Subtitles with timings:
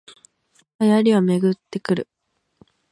[0.79, 2.09] 流行りはめぐってくる